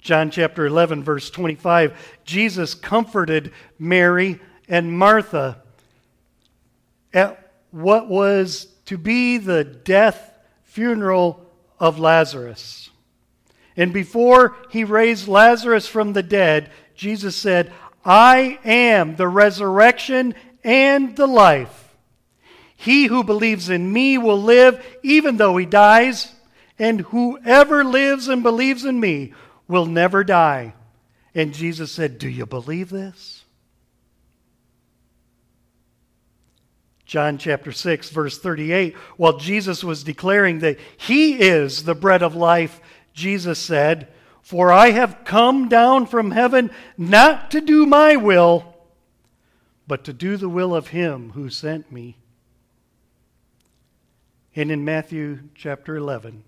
John 0.00 0.30
chapter 0.30 0.66
11, 0.66 1.02
verse 1.02 1.30
25, 1.30 2.18
Jesus 2.24 2.74
comforted 2.74 3.52
Mary 3.78 4.40
and 4.68 4.92
Martha 4.92 5.62
at 7.12 7.52
what 7.70 8.08
was 8.08 8.66
to 8.86 8.98
be 8.98 9.38
the 9.38 9.64
death 9.64 10.30
funeral 10.64 11.40
of 11.78 11.98
Lazarus. 11.98 12.90
And 13.76 13.92
before 13.92 14.56
he 14.70 14.84
raised 14.84 15.28
Lazarus 15.28 15.86
from 15.86 16.12
the 16.12 16.22
dead, 16.22 16.70
Jesus 16.94 17.34
said, 17.34 17.72
I 18.04 18.58
am 18.64 19.16
the 19.16 19.28
resurrection 19.28 20.34
and 20.62 21.16
the 21.16 21.26
life. 21.26 21.94
He 22.76 23.06
who 23.06 23.24
believes 23.24 23.70
in 23.70 23.90
me 23.90 24.18
will 24.18 24.40
live 24.40 24.84
even 25.02 25.38
though 25.38 25.56
he 25.56 25.66
dies 25.66 26.33
and 26.78 27.00
whoever 27.00 27.84
lives 27.84 28.28
and 28.28 28.42
believes 28.42 28.84
in 28.84 28.98
me 28.98 29.32
will 29.68 29.86
never 29.86 30.24
die. 30.24 30.74
And 31.34 31.52
Jesus 31.52 31.92
said, 31.92 32.18
Do 32.18 32.28
you 32.28 32.46
believe 32.46 32.90
this? 32.90 33.44
John 37.06 37.38
chapter 37.38 37.70
6, 37.70 38.10
verse 38.10 38.38
38, 38.38 38.94
while 39.16 39.36
Jesus 39.36 39.84
was 39.84 40.02
declaring 40.02 40.60
that 40.60 40.78
he 40.96 41.38
is 41.38 41.84
the 41.84 41.94
bread 41.94 42.22
of 42.22 42.34
life, 42.34 42.80
Jesus 43.12 43.58
said, 43.58 44.08
For 44.42 44.72
I 44.72 44.90
have 44.90 45.24
come 45.24 45.68
down 45.68 46.06
from 46.06 46.30
heaven 46.30 46.70
not 46.96 47.50
to 47.52 47.60
do 47.60 47.86
my 47.86 48.16
will, 48.16 48.74
but 49.86 50.02
to 50.04 50.12
do 50.12 50.36
the 50.36 50.48
will 50.48 50.74
of 50.74 50.88
him 50.88 51.30
who 51.32 51.50
sent 51.50 51.92
me. 51.92 52.16
And 54.56 54.70
in 54.70 54.84
Matthew 54.84 55.40
chapter 55.54 55.96
11, 55.96 56.42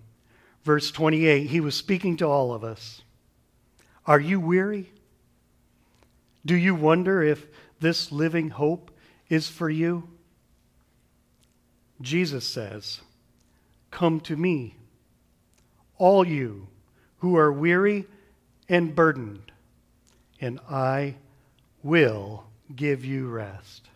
verse 0.67 0.91
28, 0.91 1.47
he 1.47 1.61
was 1.61 1.75
speaking 1.75 2.17
to 2.17 2.25
all 2.25 2.53
of 2.53 2.61
us. 2.61 3.01
Are 4.05 4.19
you 4.19 4.37
weary? 4.37 4.91
Do 6.45 6.57
you 6.57 6.75
wonder 6.75 7.23
if 7.23 7.47
this 7.79 8.11
living 8.11 8.49
hope 8.49 8.91
is 9.29 9.47
for 9.47 9.69
you? 9.69 10.09
Jesus 12.01 12.45
says, 12.45 12.99
Come 13.91 14.19
to 14.19 14.35
me, 14.35 14.75
all 15.97 16.27
you 16.27 16.67
who 17.19 17.37
are 17.37 17.51
weary 17.51 18.05
and 18.67 18.93
burdened, 18.93 19.53
and 20.41 20.59
I 20.69 21.15
will 21.81 22.43
give 22.75 23.05
you 23.05 23.29
rest. 23.29 23.87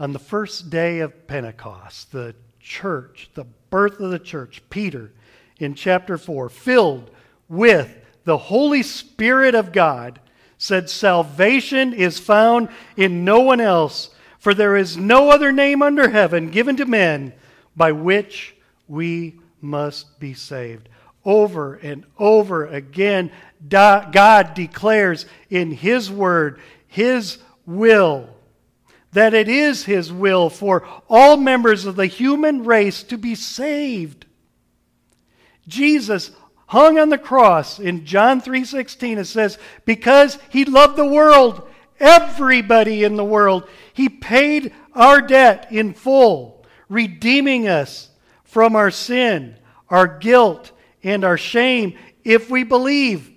On 0.00 0.12
the 0.12 0.18
first 0.18 0.68
day 0.68 0.98
of 0.98 1.28
Pentecost, 1.28 2.10
the 2.10 2.34
church, 2.60 3.30
the 3.34 3.44
birth 3.70 4.00
of 4.00 4.10
the 4.10 4.18
church, 4.18 4.62
Peter, 4.70 5.12
in 5.58 5.74
chapter 5.74 6.16
4, 6.16 6.48
filled 6.48 7.10
with 7.48 7.96
the 8.24 8.38
Holy 8.38 8.82
Spirit 8.82 9.54
of 9.54 9.72
God, 9.72 10.20
said, 10.58 10.90
Salvation 10.90 11.92
is 11.92 12.18
found 12.18 12.68
in 12.96 13.24
no 13.24 13.40
one 13.40 13.60
else, 13.60 14.10
for 14.38 14.54
there 14.54 14.76
is 14.76 14.96
no 14.96 15.30
other 15.30 15.52
name 15.52 15.82
under 15.82 16.10
heaven 16.10 16.50
given 16.50 16.76
to 16.76 16.86
men 16.86 17.32
by 17.76 17.92
which 17.92 18.54
we 18.88 19.38
must 19.60 20.18
be 20.20 20.34
saved. 20.34 20.88
Over 21.24 21.74
and 21.74 22.04
over 22.18 22.66
again, 22.66 23.30
God 23.68 24.54
declares 24.54 25.26
in 25.50 25.70
His 25.70 26.10
Word, 26.10 26.60
His 26.86 27.38
will 27.66 28.28
that 29.12 29.34
it 29.34 29.48
is 29.48 29.84
his 29.84 30.12
will 30.12 30.50
for 30.50 30.86
all 31.08 31.36
members 31.36 31.84
of 31.84 31.96
the 31.96 32.06
human 32.06 32.64
race 32.64 33.02
to 33.04 33.18
be 33.18 33.34
saved. 33.34 34.26
Jesus 35.66 36.30
hung 36.70 36.98
on 36.98 37.08
the 37.08 37.18
cross 37.18 37.80
in 37.80 38.04
John 38.04 38.40
3:16 38.40 39.18
it 39.18 39.24
says 39.24 39.58
because 39.84 40.38
he 40.50 40.64
loved 40.64 40.96
the 40.96 41.04
world 41.04 41.68
everybody 41.98 43.02
in 43.02 43.16
the 43.16 43.24
world 43.24 43.68
he 43.92 44.08
paid 44.08 44.72
our 44.94 45.20
debt 45.20 45.66
in 45.70 45.92
full 45.92 46.64
redeeming 46.88 47.66
us 47.66 48.10
from 48.44 48.76
our 48.76 48.90
sin 48.90 49.56
our 49.88 50.06
guilt 50.06 50.70
and 51.02 51.24
our 51.24 51.36
shame 51.36 51.92
if 52.22 52.48
we 52.48 52.62
believe 52.62 53.32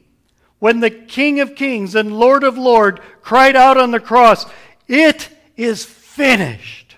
when 0.59 0.79
the 0.79 0.91
king 0.91 1.39
of 1.39 1.55
kings 1.55 1.95
and 1.95 2.17
lord 2.17 2.43
of 2.43 2.55
lords 2.55 3.01
cried 3.21 3.55
out 3.55 3.77
on 3.77 3.89
the 3.89 3.99
cross 3.99 4.45
it 4.87 5.29
is 5.55 5.85
finished. 5.85 6.95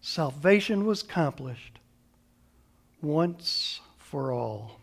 Salvation 0.00 0.86
was 0.86 1.02
accomplished 1.02 1.78
once 3.02 3.80
for 3.96 4.32
all. 4.32 4.80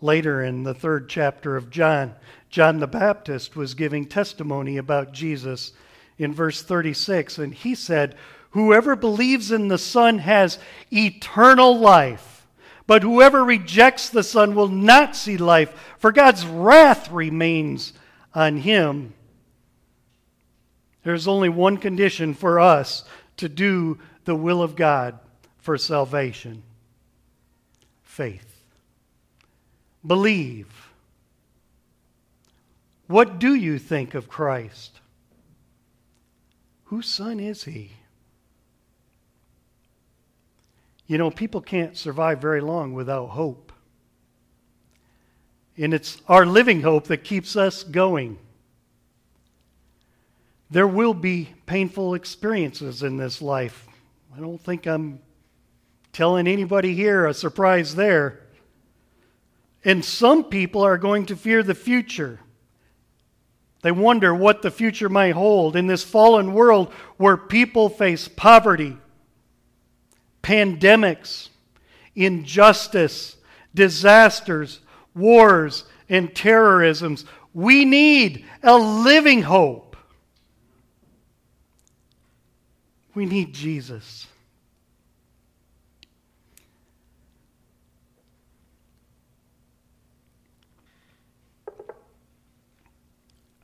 Later 0.00 0.42
in 0.42 0.64
the 0.64 0.74
third 0.74 1.08
chapter 1.08 1.56
of 1.56 1.70
John, 1.70 2.14
John 2.50 2.78
the 2.78 2.86
Baptist 2.86 3.56
was 3.56 3.74
giving 3.74 4.06
testimony 4.06 4.76
about 4.76 5.12
Jesus 5.12 5.72
in 6.18 6.32
verse 6.32 6.62
36, 6.62 7.38
and 7.38 7.54
he 7.54 7.74
said, 7.74 8.16
Whoever 8.50 8.96
believes 8.96 9.50
in 9.50 9.68
the 9.68 9.78
Son 9.78 10.18
has 10.18 10.58
eternal 10.92 11.78
life, 11.78 12.46
but 12.86 13.02
whoever 13.02 13.42
rejects 13.42 14.08
the 14.08 14.22
Son 14.22 14.54
will 14.54 14.68
not 14.68 15.16
see 15.16 15.36
life, 15.36 15.94
for 15.98 16.12
God's 16.12 16.46
wrath 16.46 17.10
remains 17.10 17.94
on 18.34 18.58
him. 18.58 19.14
There's 21.02 21.28
only 21.28 21.48
one 21.48 21.76
condition 21.76 22.34
for 22.34 22.58
us 22.58 23.04
to 23.36 23.48
do 23.48 23.98
the 24.24 24.34
will 24.34 24.62
of 24.62 24.76
God 24.76 25.18
for 25.58 25.78
salvation 25.78 26.62
faith. 28.02 28.62
Believe. 30.06 30.88
What 33.08 33.38
do 33.38 33.54
you 33.54 33.78
think 33.78 34.14
of 34.14 34.28
Christ? 34.28 35.00
Whose 36.84 37.08
son 37.08 37.40
is 37.40 37.64
he? 37.64 37.92
You 41.06 41.18
know, 41.18 41.30
people 41.30 41.60
can't 41.60 41.96
survive 41.96 42.40
very 42.40 42.60
long 42.60 42.92
without 42.94 43.26
hope. 43.30 43.63
And 45.76 45.92
it's 45.92 46.20
our 46.28 46.46
living 46.46 46.82
hope 46.82 47.08
that 47.08 47.24
keeps 47.24 47.56
us 47.56 47.82
going. 47.82 48.38
There 50.70 50.86
will 50.86 51.14
be 51.14 51.54
painful 51.66 52.14
experiences 52.14 53.02
in 53.02 53.16
this 53.16 53.42
life. 53.42 53.86
I 54.36 54.40
don't 54.40 54.60
think 54.60 54.86
I'm 54.86 55.20
telling 56.12 56.46
anybody 56.46 56.94
here 56.94 57.26
a 57.26 57.34
surprise 57.34 57.94
there. 57.94 58.40
And 59.84 60.04
some 60.04 60.44
people 60.44 60.82
are 60.82 60.96
going 60.96 61.26
to 61.26 61.36
fear 61.36 61.62
the 61.62 61.74
future. 61.74 62.40
They 63.82 63.92
wonder 63.92 64.34
what 64.34 64.62
the 64.62 64.70
future 64.70 65.10
might 65.10 65.32
hold 65.34 65.76
in 65.76 65.86
this 65.86 66.02
fallen 66.02 66.54
world 66.54 66.90
where 67.18 67.36
people 67.36 67.90
face 67.90 68.28
poverty, 68.28 68.96
pandemics, 70.42 71.50
injustice, 72.14 73.36
disasters, 73.74 74.80
wars, 75.14 75.84
and 76.08 76.34
terrorisms. 76.34 77.24
We 77.52 77.84
need 77.84 78.44
a 78.62 78.76
living 78.76 79.42
hope. 79.42 79.96
We 83.14 83.26
need 83.26 83.52
Jesus. 83.52 84.26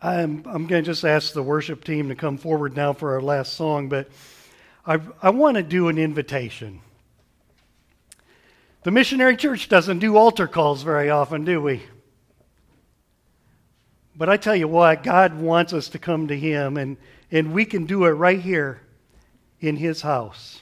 I'm, 0.03 0.45
I'm 0.47 0.67
going 0.67 0.83
to 0.83 0.83
just 0.83 1.05
ask 1.05 1.35
the 1.35 1.43
worship 1.43 1.85
team 1.85 2.09
to 2.09 2.15
come 2.15 2.39
forward 2.39 2.75
now 2.75 2.95
for 2.95 3.13
our 3.13 3.21
last 3.21 3.53
song, 3.55 3.89
but 3.89 4.09
I, 4.87 4.99
I 5.21 5.31
want 5.31 5.57
to 5.57 5.63
do 5.63 5.89
an 5.89 5.99
invitation. 5.99 6.81
The 8.83 8.91
missionary 8.91 9.37
church 9.37 9.69
doesn't 9.69 9.99
do 9.99 10.17
altar 10.17 10.47
calls 10.47 10.83
very 10.83 11.11
often, 11.11 11.45
do 11.45 11.61
we? 11.61 11.83
But 14.17 14.31
I 14.31 14.39
tell 14.39 14.57
you 14.57 14.69
what, 14.69 15.03
God 15.03 15.39
wants 15.39 15.73
us 15.73 15.89
to 15.91 15.99
come 15.99 16.29
to 16.29 16.39
Him, 16.39 16.77
and, 16.77 16.97
and 17.31 17.53
we 17.53 17.67
can 17.67 17.85
do 17.85 18.05
it 18.05 18.11
right 18.11 18.41
here 18.41 18.81
in 19.61 19.77
His 19.77 20.01
house. 20.01 20.61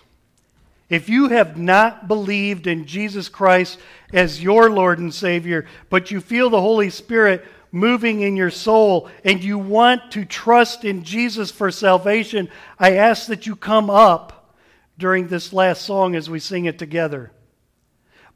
If 0.89 1.09
you 1.09 1.29
have 1.29 1.57
not 1.57 2.09
believed 2.09 2.67
in 2.67 2.87
Jesus 2.87 3.29
Christ 3.29 3.79
as 4.13 4.43
your 4.43 4.71
Lord 4.71 4.99
and 4.99 5.15
Savior, 5.15 5.67
but 5.91 6.11
you 6.11 6.21
feel 6.21 6.51
the 6.51 6.61
Holy 6.61 6.91
Spirit 6.91 7.45
moving 7.71 8.23
in 8.23 8.37
your 8.37 8.51
soul 8.51 9.09
and 9.25 9.45
you 9.45 9.59
want 9.59 10.11
to 10.13 10.25
trust 10.25 10.85
in 10.85 11.05
Jesus 11.05 11.51
for 11.51 11.71
salvation, 11.71 12.49
I 12.79 12.97
ask 12.97 13.27
that 13.27 13.47
you 13.47 13.55
come 13.55 13.91
up 13.91 14.55
during 14.97 15.29
this 15.29 15.53
last 15.53 15.83
song 15.83 16.17
as 16.17 16.31
we 16.31 16.41
sing 16.41 16.65
it 16.65 16.79
together. 16.79 17.31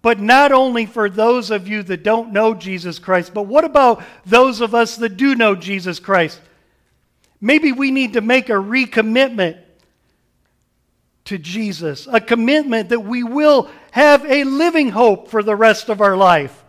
But 0.03 0.19
not 0.19 0.51
only 0.51 0.85
for 0.85 1.09
those 1.09 1.53
of 1.53 1.69
you 1.69 1.85
that 1.85 2.03
don't 2.03 2.33
know 2.33 2.55
Jesus 2.55 2.99
Christ, 2.99 3.33
but 3.33 3.45
what 3.45 3.65
about 3.65 4.03
those 4.27 4.61
of 4.61 4.75
us 4.75 4.97
that 4.97 5.17
do 5.17 5.37
know 5.37 5.55
Jesus 5.55 6.01
Christ? 6.01 6.41
Maybe 7.41 7.71
we 7.71 7.93
need 7.93 8.15
to 8.15 8.21
make 8.21 8.49
a 8.49 8.55
recommitment 8.55 9.59
to 11.25 11.38
Jesus, 11.38 12.09
a 12.11 12.21
commitment 12.21 12.88
that 12.88 13.01
we 13.01 13.23
will 13.23 13.71
have 13.93 14.25
a 14.25 14.43
living 14.43 14.91
hope 14.91 15.29
for 15.29 15.43
the 15.43 15.55
rest 15.55 15.88
of 15.88 16.01
our 16.01 16.17
life. 16.17 16.65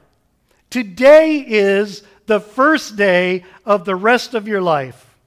Today 0.69 1.39
is 1.39 2.03
the 2.27 2.39
first 2.39 2.95
day 2.95 3.45
of 3.65 3.85
the 3.85 3.95
rest 3.95 4.35
of 4.35 4.47
your 4.47 4.61
life, 4.61 5.17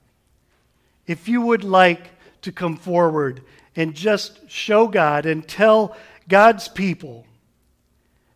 if 1.05 1.27
you 1.27 1.41
would 1.41 1.63
like 1.63 2.09
to 2.41 2.51
come 2.51 2.77
forward 2.77 3.41
and 3.75 3.93
just 3.93 4.49
show 4.49 4.87
God 4.87 5.25
and 5.25 5.47
tell 5.47 5.95
God's 6.27 6.67
people 6.67 7.25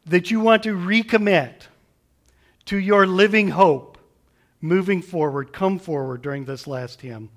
that 0.05 0.31
you 0.31 0.39
want 0.39 0.63
to 0.63 0.75
recommit 0.75 1.67
to 2.65 2.77
your 2.77 3.05
living 3.05 3.49
hope 3.49 3.97
moving 4.61 5.01
forward, 5.01 5.51
come 5.51 5.79
forward 5.79 6.21
during 6.21 6.45
this 6.45 6.67
last 6.67 7.01
hymn. 7.01 7.29